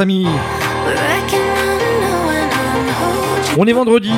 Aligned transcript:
amis. 0.00 0.26
On 3.56 3.66
est 3.66 3.72
vendredi. 3.72 4.12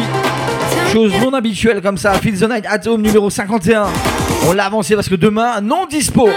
Chose 0.92 1.12
non 1.20 1.32
habituelle 1.32 1.80
comme 1.80 1.96
ça. 1.96 2.14
Feel 2.14 2.38
the 2.38 2.48
Night 2.48 2.66
at 2.68 2.88
Home 2.88 3.02
numéro 3.02 3.30
51. 3.30 3.86
On 4.48 4.52
l'a 4.52 4.66
avancé 4.66 4.94
parce 4.94 5.08
que 5.08 5.14
demain, 5.14 5.60
non 5.60 5.86
dispo. 5.86 6.28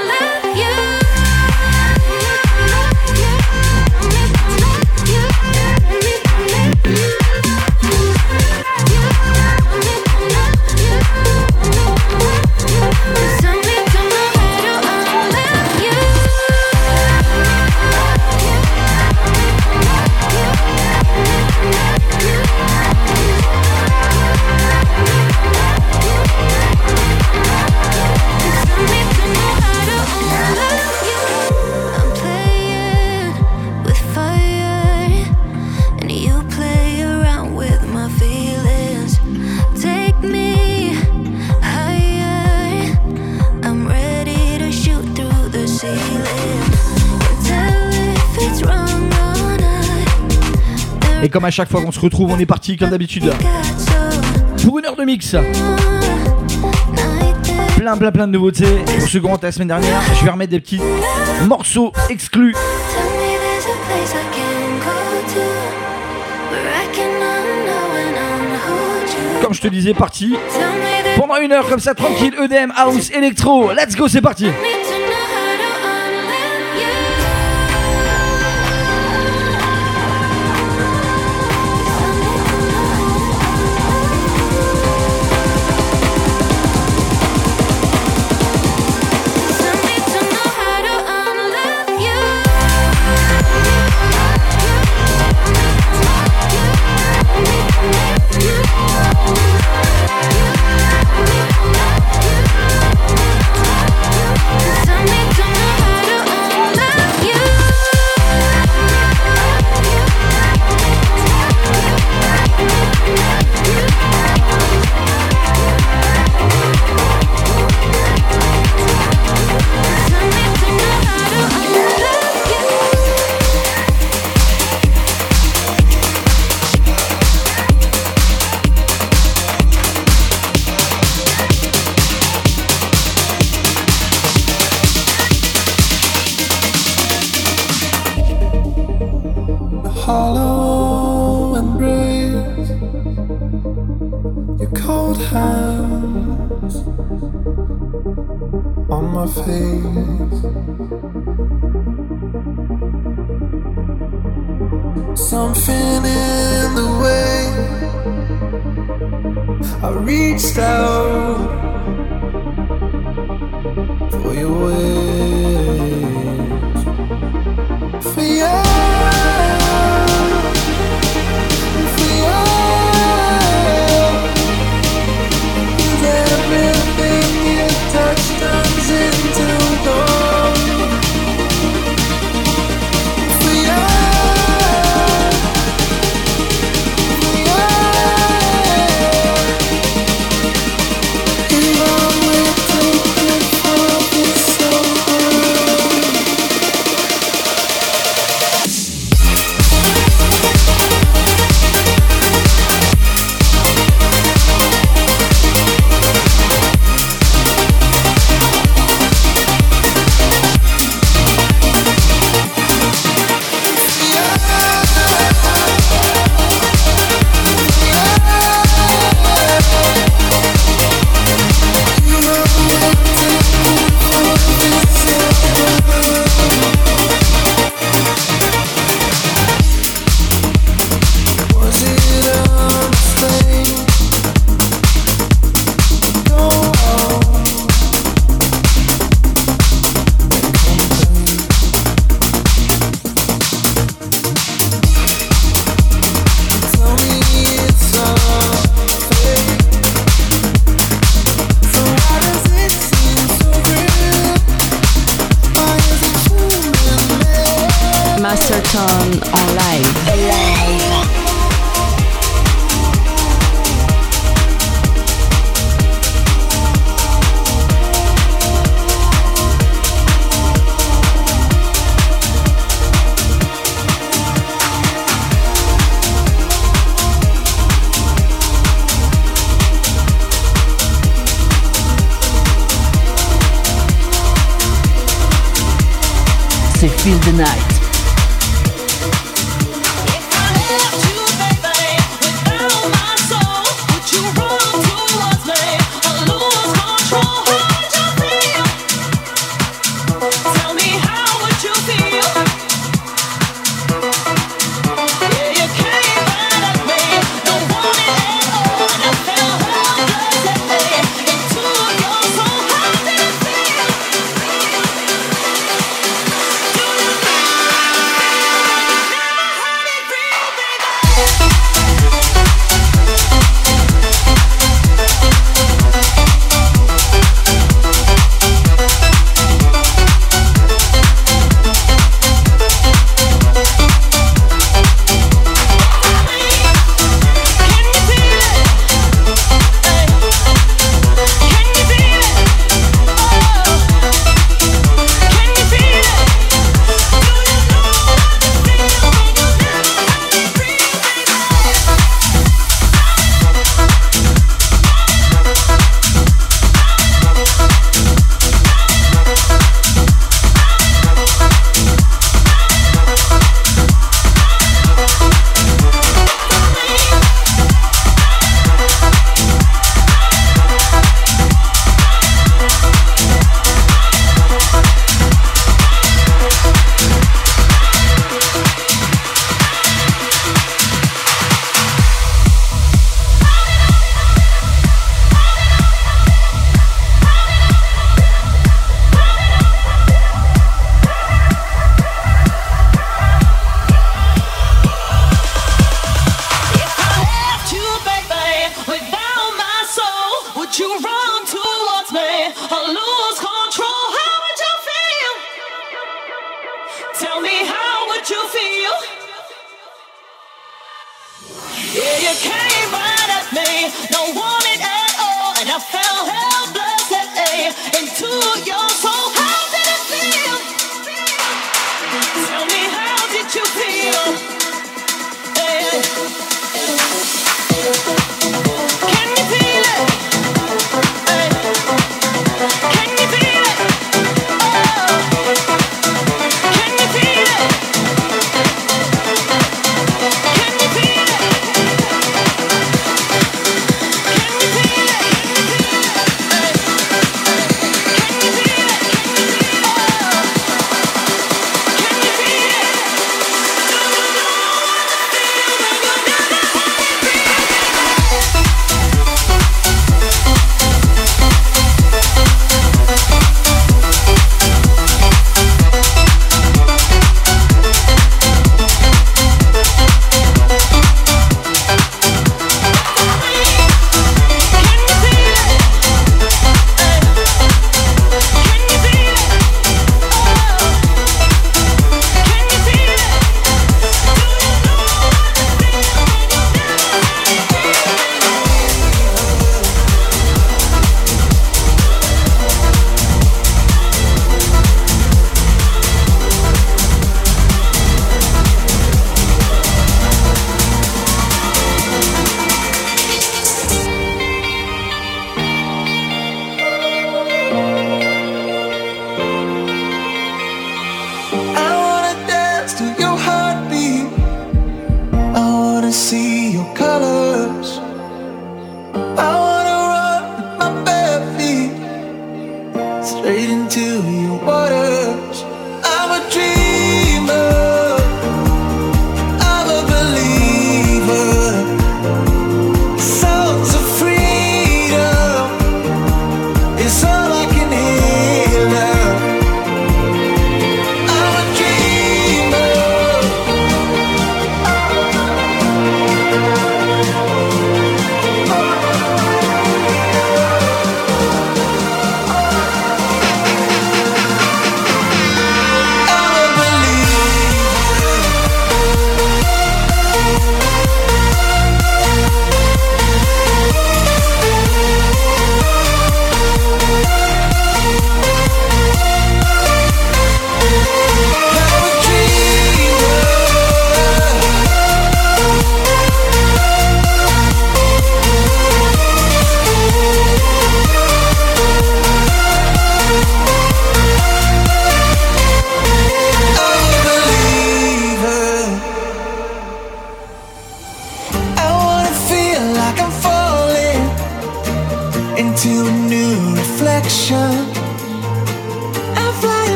Et 51.23 51.29
comme 51.29 51.45
à 51.45 51.51
chaque 51.51 51.69
fois 51.69 51.81
qu'on 51.81 51.93
se 51.93 52.01
retrouve, 52.01 52.31
on 52.31 52.37
est 52.37 52.45
parti 52.45 52.75
comme 52.75 52.89
d'habitude. 52.89 53.31
Pour 54.61 54.79
une 54.79 54.85
heure 54.85 54.97
de 54.97 55.05
mix. 55.05 55.37
Plein, 57.77 57.95
plein, 57.95 58.11
plein 58.11 58.27
de 58.27 58.33
nouveautés. 58.33 58.83
Pour 58.99 59.07
ce 59.07 59.17
grand 59.19 59.41
la 59.41 59.53
semaine 59.53 59.69
dernière, 59.69 60.01
je 60.19 60.25
vais 60.25 60.31
remettre 60.31 60.51
des 60.51 60.59
petits 60.59 60.81
morceaux 61.47 61.93
exclus. 62.09 62.53
Comme 69.41 69.53
je 69.53 69.61
te 69.61 69.67
disais, 69.69 69.93
parti. 69.93 70.35
Pendant 71.15 71.37
une 71.37 71.53
heure 71.53 71.67
comme 71.69 71.79
ça, 71.79 71.93
tranquille, 71.93 72.33
EDM, 72.37 72.71
House, 72.75 73.11
Electro. 73.11 73.71
Let's 73.71 73.95
go, 73.95 74.09
c'est 74.09 74.21
parti. 74.21 74.47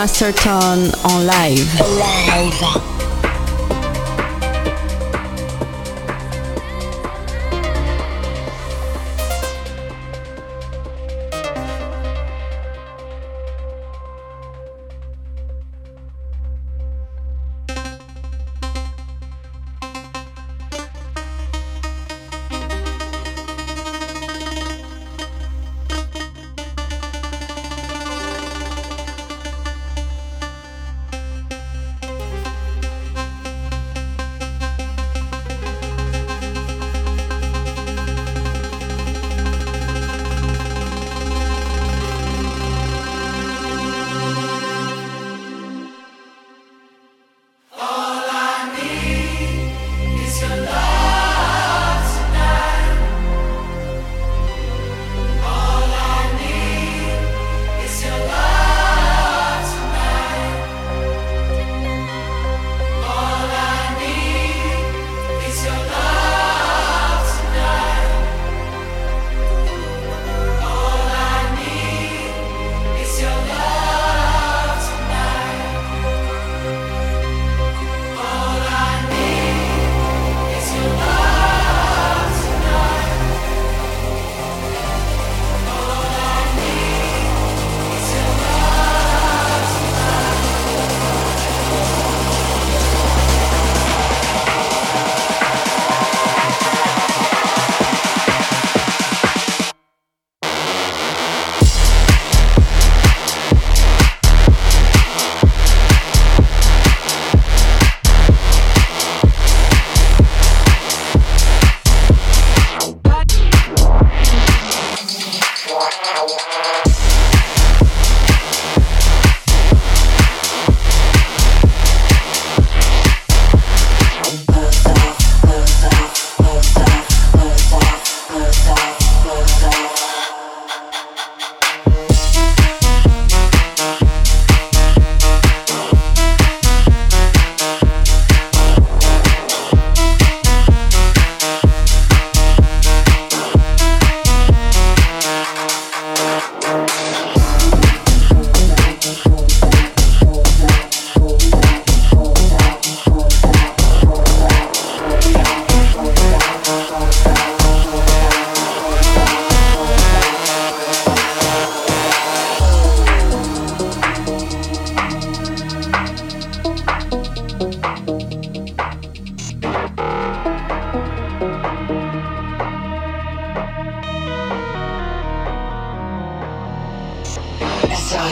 Master 0.00 0.32
Tone 0.32 0.90
en 1.10 1.26
live. 1.26 2.19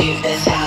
believe 0.08 0.22
this. 0.22 0.57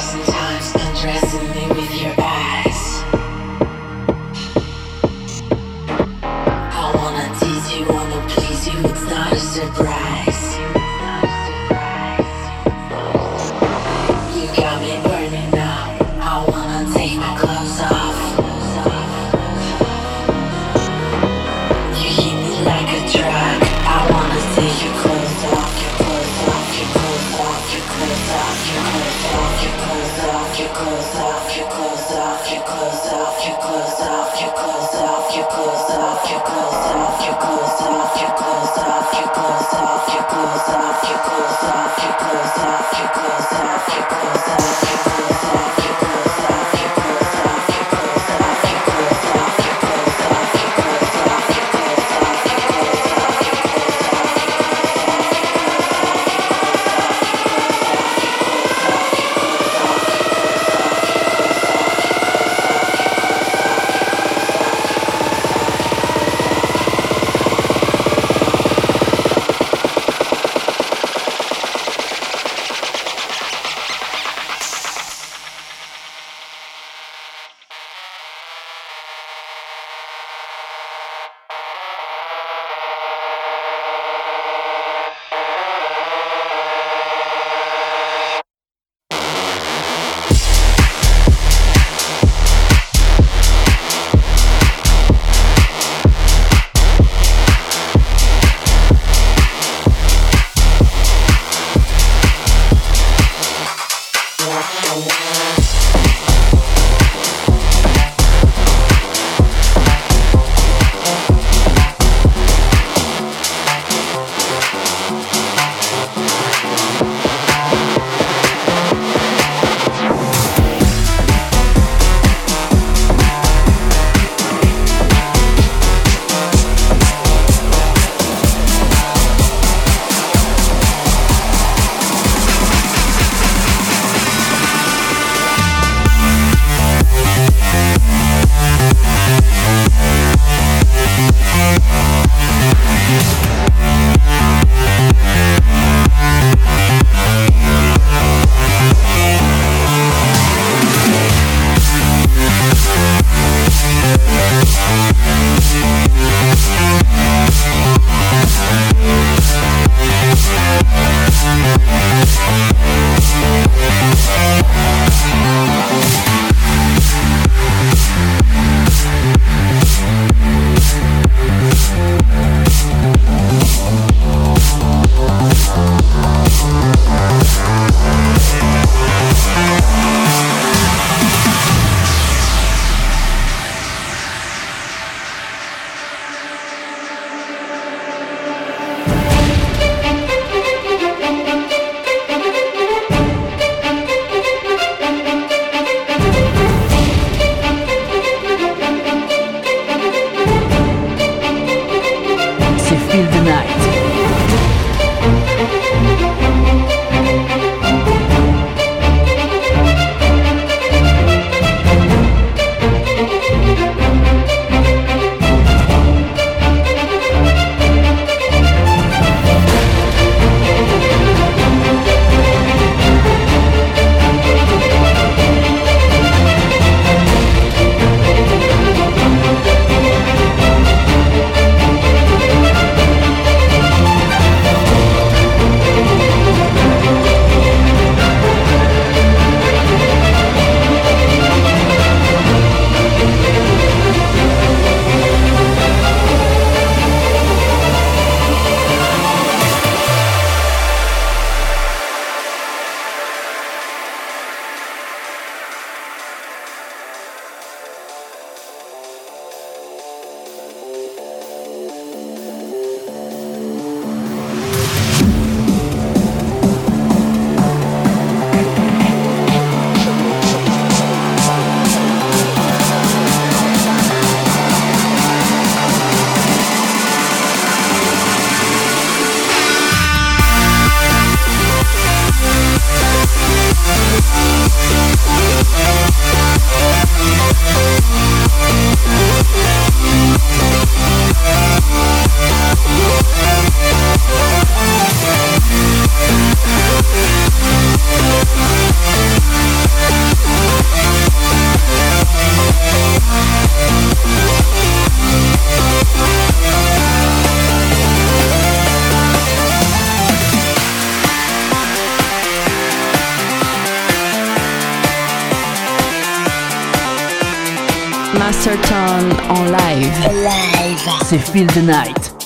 C'est 321.32 321.40
Feel 321.40 321.66
the 321.68 321.78
Night. 321.78 322.41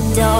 The 0.00 0.14
door 0.14 0.37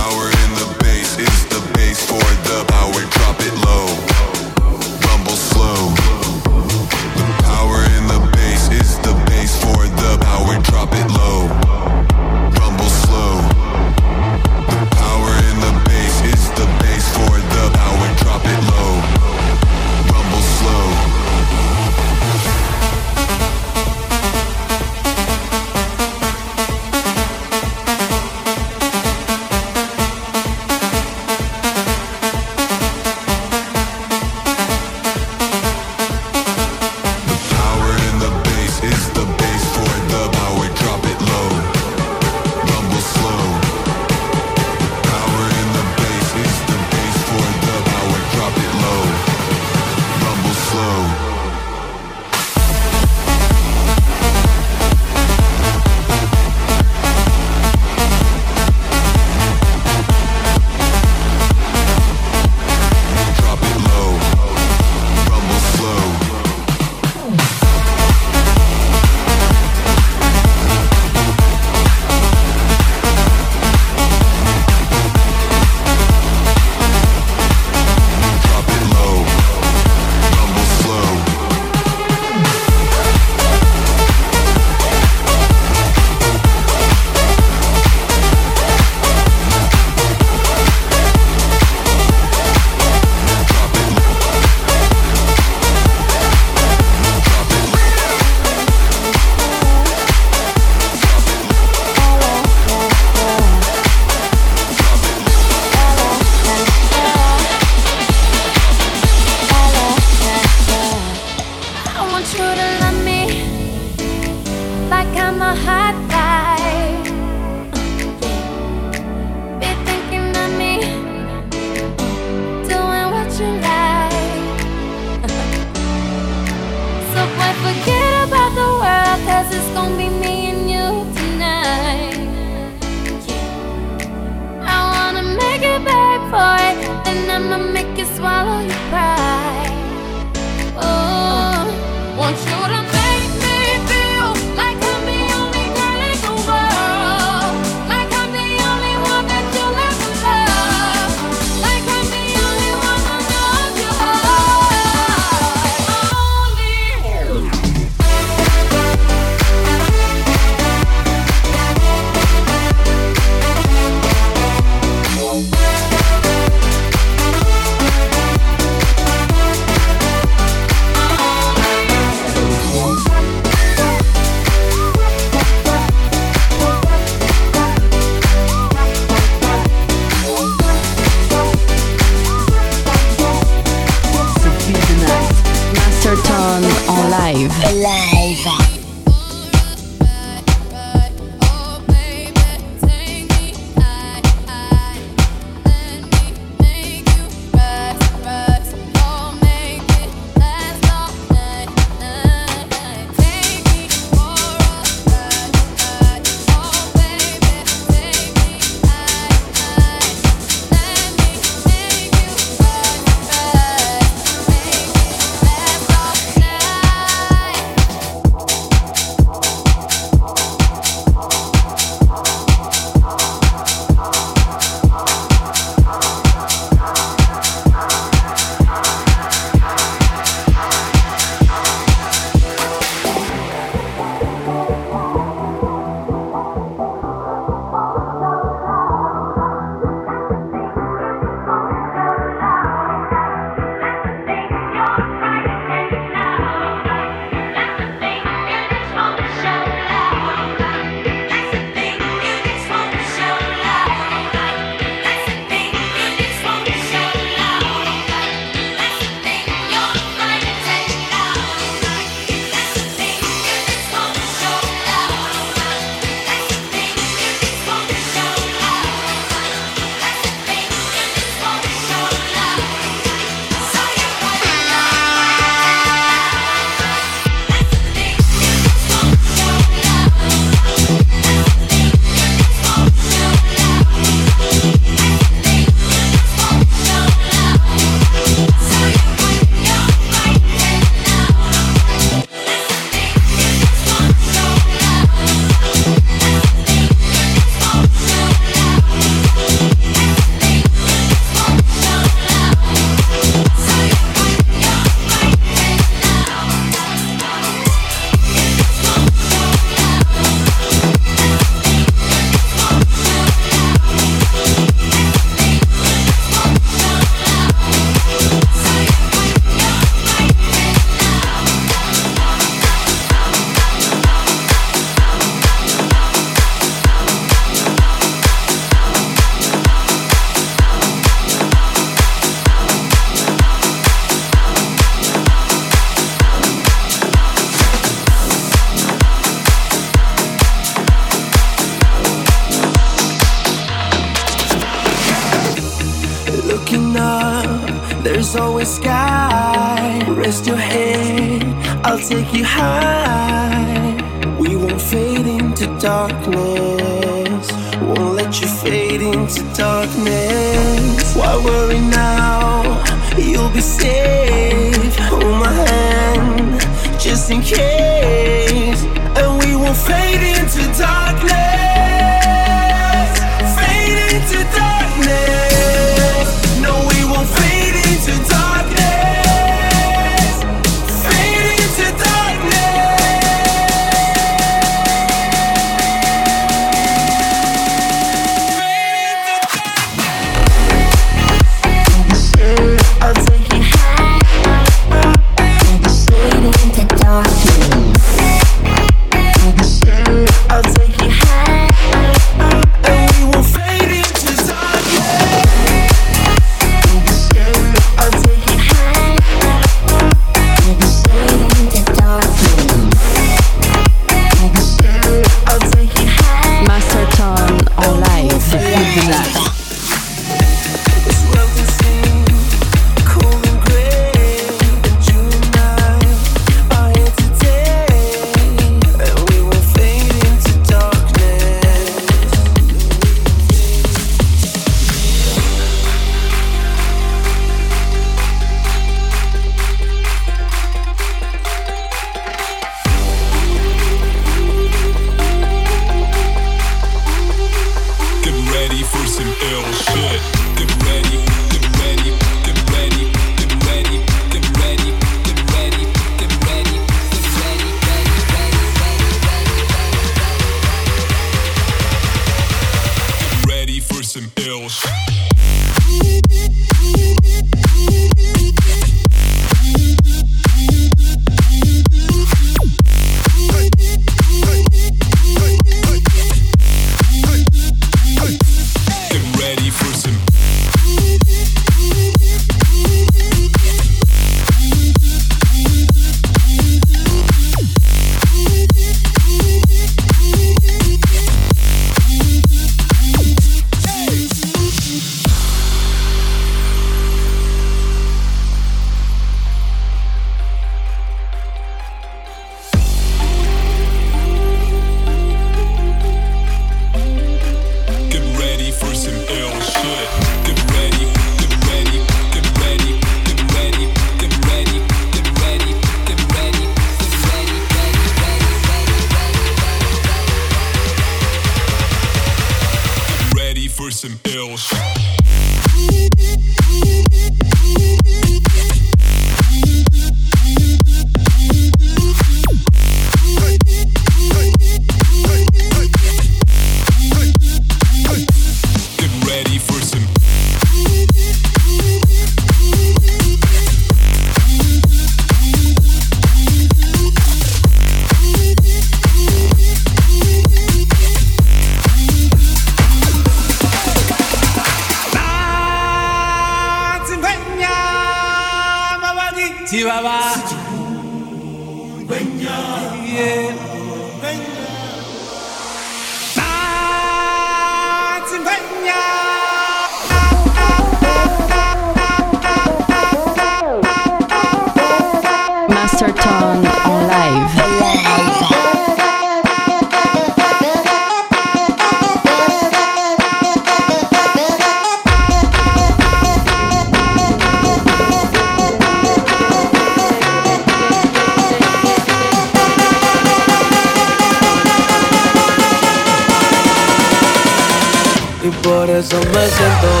eso 599.11 599.19
me 599.31 599.45
siento 599.45 600.00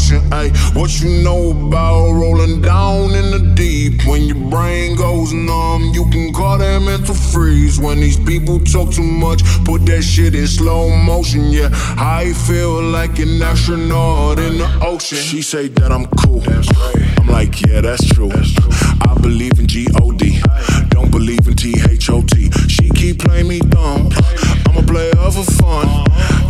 ocean. 0.00 0.32
Ay, 0.32 0.48
what 0.74 1.00
you 1.00 1.22
know 1.22 1.50
about 1.50 2.12
rolling 2.12 2.60
down 2.60 3.14
in 3.14 3.30
the 3.30 3.52
deep? 3.54 4.04
When 4.06 4.22
your 4.22 4.50
brain 4.50 4.96
goes 4.96 5.32
numb, 5.32 5.90
you 5.92 6.08
can 6.10 6.32
call 6.32 6.58
that 6.58 6.80
mental 6.82 7.14
freeze. 7.14 7.78
When 7.78 8.00
these 8.00 8.18
people 8.18 8.60
talk 8.60 8.92
too 8.92 9.02
much, 9.02 9.42
put 9.64 9.84
that 9.86 10.02
shit 10.02 10.34
in 10.34 10.46
slow 10.46 10.90
motion. 10.96 11.50
Yeah, 11.50 11.68
I 11.98 12.32
feel 12.46 12.82
like 12.82 13.18
an 13.18 13.42
astronaut 13.42 14.38
in 14.38 14.58
the 14.58 14.70
ocean. 14.82 15.18
She 15.18 15.42
say 15.42 15.68
that 15.68 15.92
I'm 15.92 16.06
cool. 16.22 16.42
I'm 17.18 17.26
like, 17.26 17.60
yeah, 17.66 17.80
that's 17.80 18.06
true. 18.14 18.30
I 18.30 19.14
believe 19.20 19.58
in 19.58 19.66
G-O-D. 19.66 20.40
Don't 20.88 21.10
believe 21.10 21.46
in 21.46 21.54
T-H-O-T. 21.54 22.50
She 22.68 22.88
keep 22.90 23.20
playing 23.20 23.48
me 23.48 23.60
dumb. 23.60 24.08
I'm 24.66 24.76
a 24.76 24.82
player 24.82 25.14
for 25.30 25.44
fun. 25.58 26.49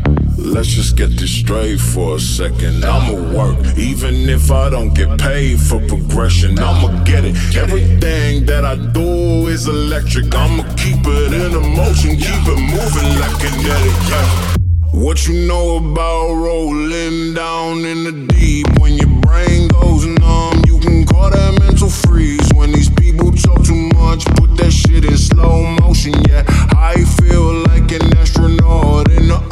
Let's 0.43 0.69
just 0.69 0.97
get 0.97 1.11
this 1.17 1.29
straight 1.29 1.79
for 1.79 2.15
a 2.15 2.19
second. 2.19 2.83
I'ma 2.83 3.13
work, 3.31 3.77
even 3.77 4.27
if 4.27 4.51
I 4.51 4.71
don't 4.71 4.91
get 4.93 5.19
paid 5.19 5.59
for 5.59 5.79
progression. 5.87 6.57
I'ma 6.57 7.03
get 7.03 7.25
it. 7.25 7.35
Everything 7.55 8.45
that 8.47 8.65
I 8.65 8.75
do 8.75 9.47
is 9.47 9.67
electric. 9.67 10.33
I'ma 10.33 10.63
keep 10.75 11.05
it 11.05 11.33
in 11.33 11.53
motion, 11.75 12.17
keep 12.17 12.43
it 12.47 12.59
moving 12.59 13.19
like 13.19 13.37
kinetic. 13.39 13.93
Yeah. 14.09 14.55
What 14.91 15.27
you 15.27 15.47
know 15.47 15.77
about 15.77 16.33
rolling 16.33 17.35
down 17.35 17.85
in 17.85 18.03
the 18.03 18.27
deep? 18.33 18.65
When 18.79 18.93
your 18.93 19.13
brain 19.21 19.67
goes 19.67 20.05
numb, 20.05 20.63
you 20.65 20.79
can 20.79 21.05
call 21.05 21.29
that 21.29 21.59
mental 21.59 21.89
freeze. 21.89 22.51
When 22.55 22.71
these 22.71 22.89
people 22.89 23.31
talk 23.31 23.63
too 23.63 23.89
much, 23.93 24.25
put 24.35 24.57
that 24.57 24.71
shit 24.71 25.05
in 25.05 25.17
slow 25.17 25.63
motion. 25.81 26.13
Yeah, 26.27 26.43
I 26.75 26.95
feel 27.21 27.53
like 27.69 27.91
an 27.91 28.17
astronaut 28.17 29.11
in 29.11 29.27
the 29.27 29.50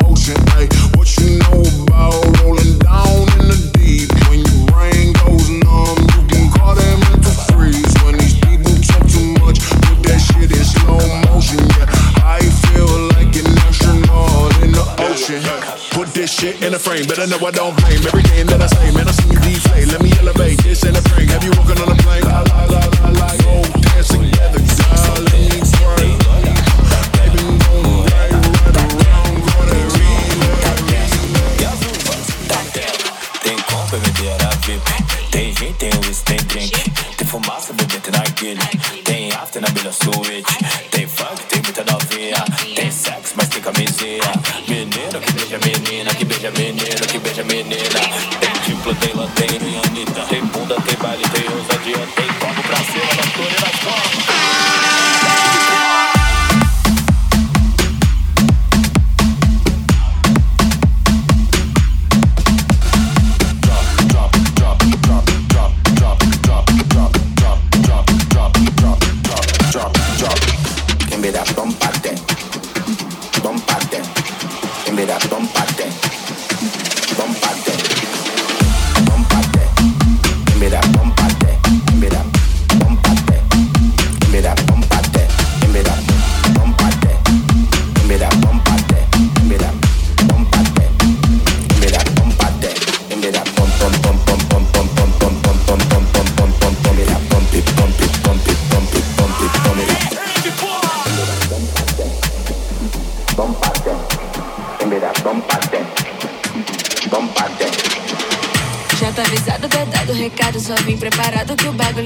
shit 16.40 16.64
in 16.64 16.74
a 16.74 16.80
frame, 16.80 17.06
better 17.06 17.28
know 17.28 17.38
I 17.46 17.52
don't 17.52 17.76
blame 17.76 18.00
every 18.08 18.24
game 18.24 18.48
that 18.48 18.62
I 18.62 18.68
say. 18.68 18.92
Man, 18.96 19.08
I 19.08 19.12
see 19.12 19.28
you 19.28 19.40
deflate. 19.40 19.88
Let 19.92 20.02
me 20.02 20.12
elevate 20.20 20.64
this 20.64 20.84
in 20.86 20.96
a 20.96 21.02
frame. 21.12 21.28
Have 21.28 21.44
you 21.44 21.52
walking 21.60 21.80
on 21.84 21.92
a 21.92 21.98
plane? 22.00 22.24
La 22.24 22.42
la 22.48 22.64
la 22.66 22.80
la 22.80 23.10
la, 23.20 23.30
go 23.44 23.60
dance 23.84 24.08
together, 24.08 24.62
twerk. 25.76 26.00
Baby, 26.00 26.80
gon' 37.28 38.56
right, 38.56 39.04
Tem 39.04 39.32
after 39.34 39.62
na 39.62 39.70
melhor 39.70 39.94
suíte 39.94 40.58
Tem 40.92 41.08
funk, 41.08 41.44
tem 41.50 41.62
muita 41.62 41.84
novinha 41.84 42.44
Tem 42.76 42.92
sexo, 42.92 43.34
mas 43.36 43.50
tem 43.50 43.62
camisinha 43.62 44.39
tem, 49.36 49.50
Anitta, 49.78 50.26
repuda, 50.26 50.76
tem 50.82 50.99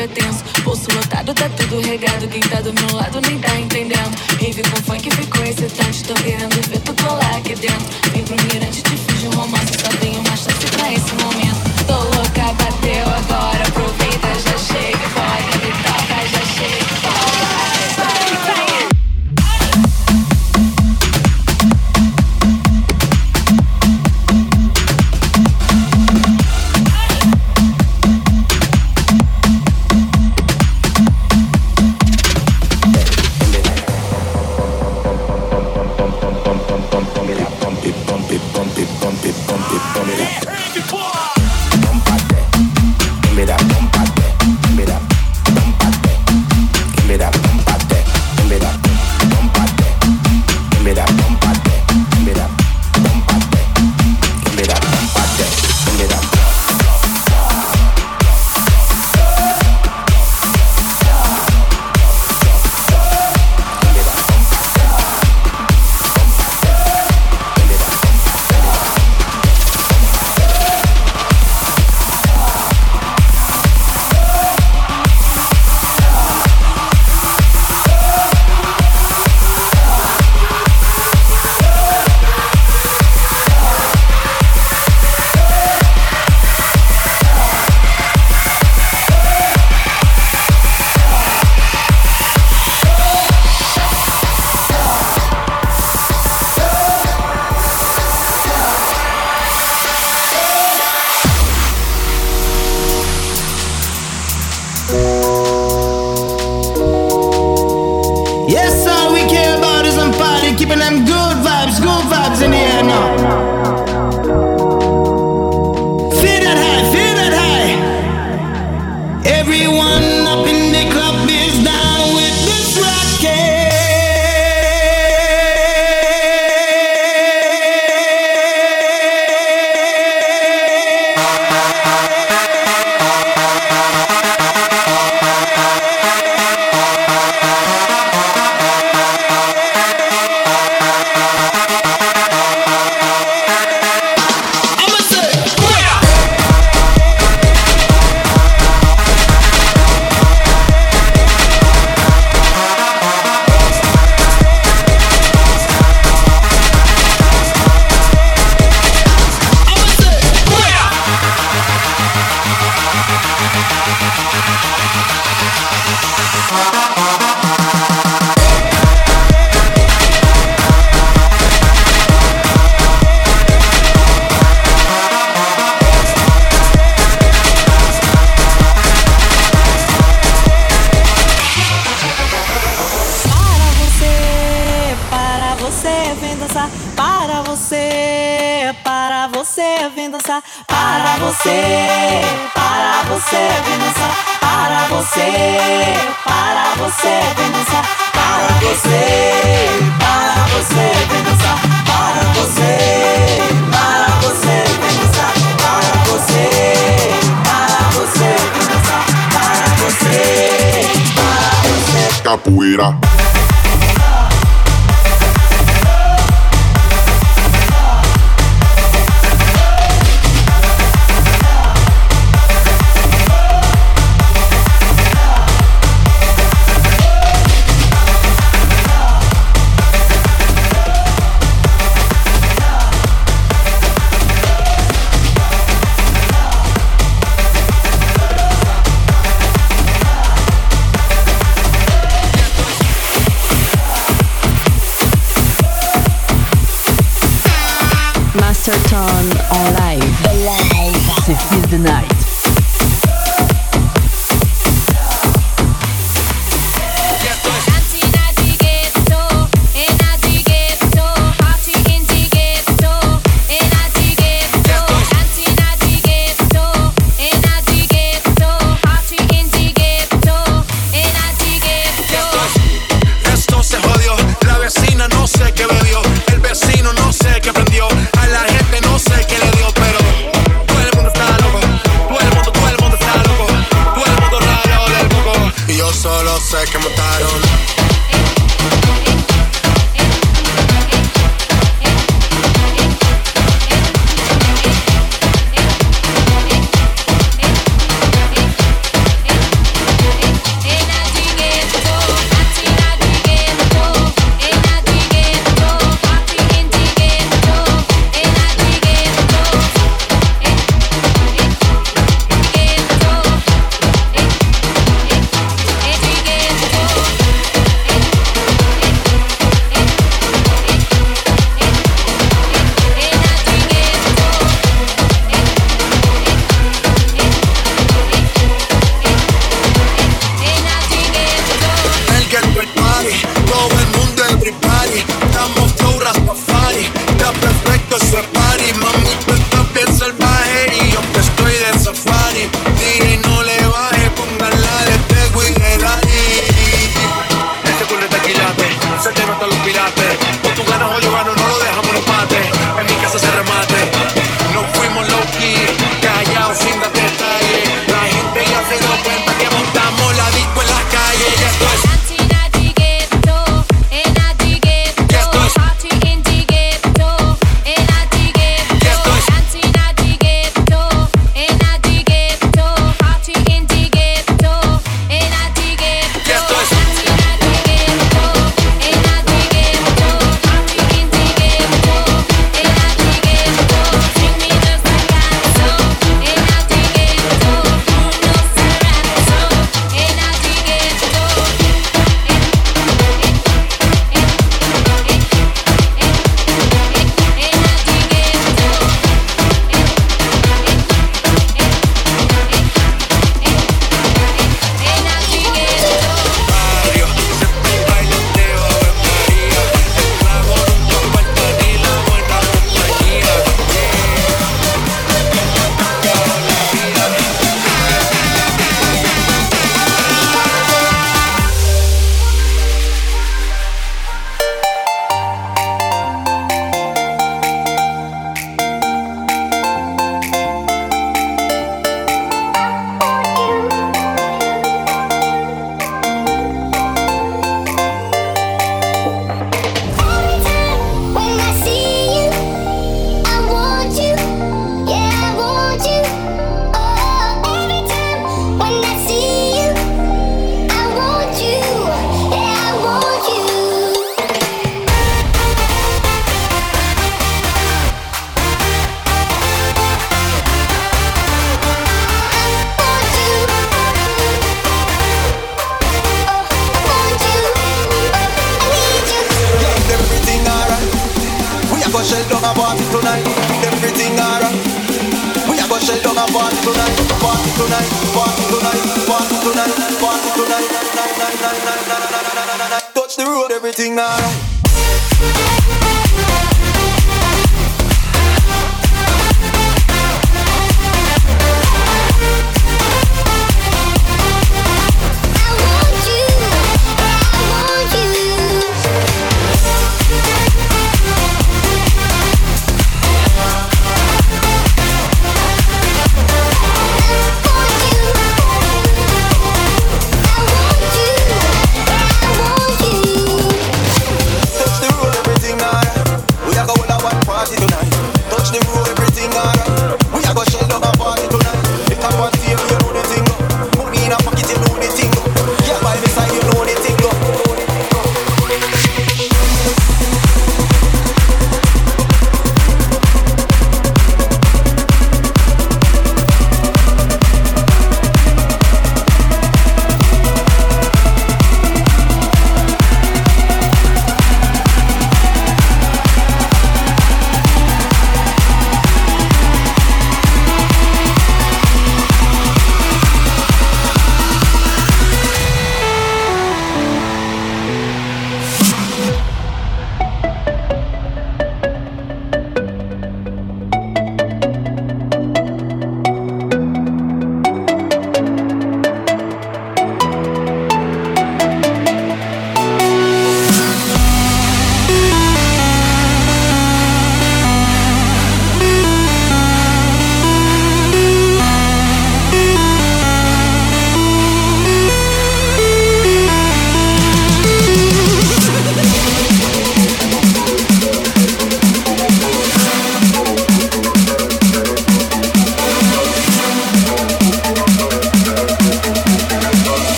bagulho 0.00 0.04
é 0.04 0.06
tenso. 0.08 0.44
Lotado, 0.94 1.34
tá 1.34 1.48
tudo 1.50 1.80
regado. 1.80 2.26
Quem 2.28 2.40
tá 2.40 2.60
do 2.60 2.72
meu 2.72 2.96
lado 2.96 3.20
nem 3.20 3.38
tá 3.38 3.54
entendendo. 3.56 4.16
Rave 4.40 4.62
com 4.62 4.82
funk 4.82 5.10
ficou 5.10 5.44
excitante, 5.44 6.04
tô 6.04 6.14
querendo 6.14 6.68
ver 6.68 6.80
tu 6.80 6.94
colar 7.02 7.36
aqui 7.36 7.54
dentro. 7.54 7.86
Vem 8.12 8.24
pro 8.24 8.36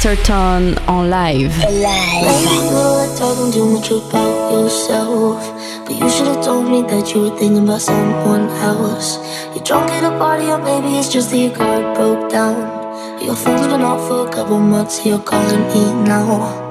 Chesterton 0.00 0.78
on 0.86 1.10
live. 1.10 1.52
But 1.58 1.72
you 5.96 6.08
should 6.08 6.26
have 6.28 6.44
told 6.44 6.70
me 6.70 6.82
that 6.82 7.12
you 7.12 7.22
were 7.22 7.36
thinking 7.36 7.64
about 7.64 7.80
someone 7.80 8.48
else. 8.48 9.18
You're 9.56 9.64
drunk 9.64 9.90
at 9.90 10.04
a 10.04 10.16
party, 10.16 10.46
or 10.46 10.58
maybe 10.58 10.96
it's 10.98 11.12
just 11.12 11.30
that 11.30 11.38
your 11.38 11.50
car 11.50 11.94
broke 11.96 12.30
down. 12.30 13.20
Your 13.20 13.34
phone's 13.34 13.66
been 13.66 13.82
off 13.82 14.06
for 14.06 14.28
a 14.28 14.30
couple 14.30 14.60
months, 14.60 15.04
you're 15.04 15.18
calling 15.18 15.66
me 15.66 15.92
now. 16.04 16.67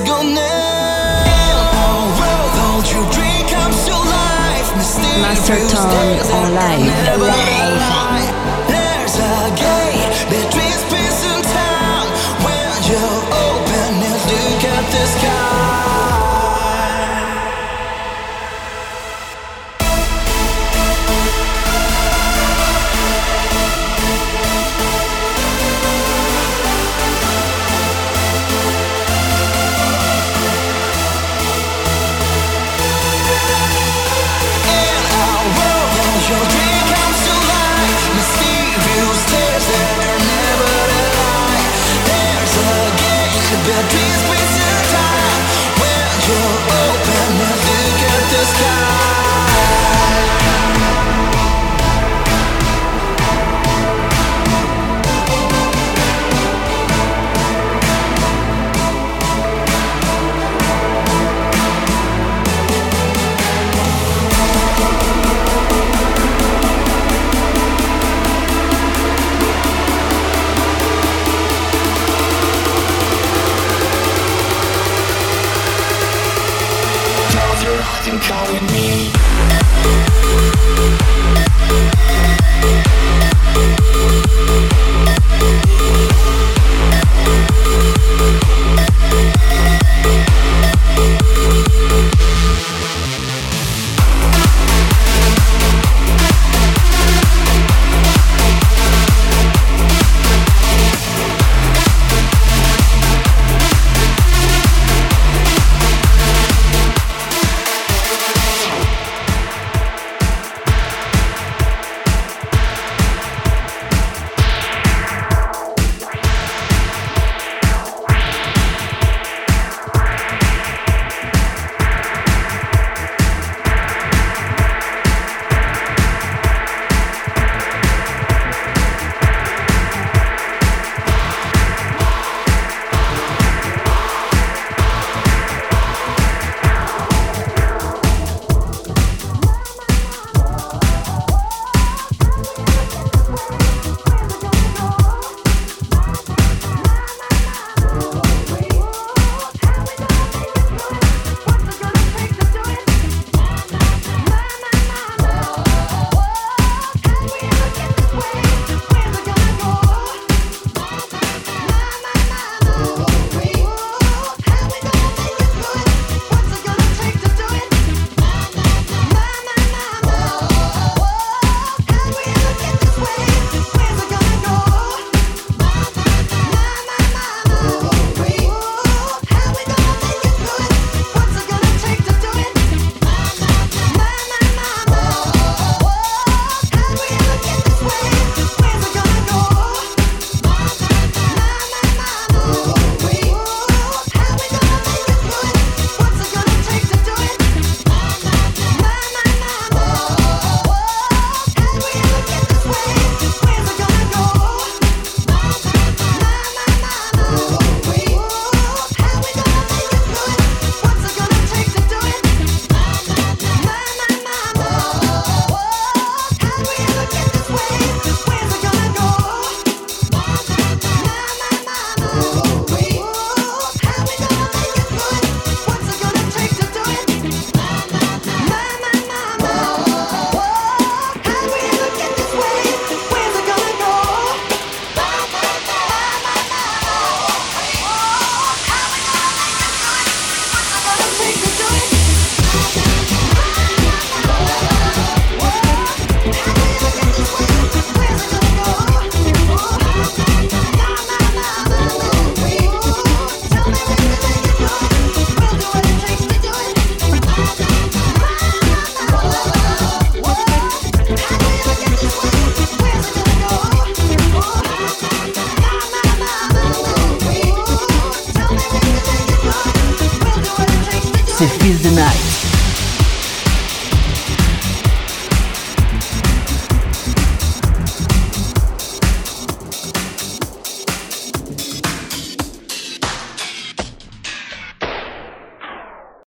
Let 0.00 0.08
us 0.08 0.10
go 0.10 0.22
now. 0.22 1.74
Won't 2.56 2.92
you 2.92 3.00
dream 3.12 3.46
comes 3.48 3.84
to 3.86 3.92
life? 3.92 4.76
Master 5.20 5.56
Tone 5.68 6.54
live. 6.54 7.57